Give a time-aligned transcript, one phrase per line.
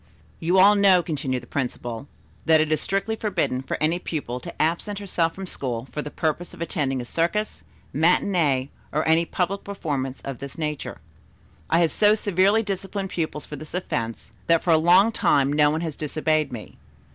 [0.39, 2.07] "You all know," continued the principal,
[2.47, 6.09] "that it is strictly forbidden for any pupil to absent herself from school for the
[6.09, 11.01] purpose of attending a circus, matinée or any public performance of this nature.
[11.69, 15.69] I have so severely disciplined pupils for this offence that for a long time no
[15.69, 16.77] one has disobeyed me.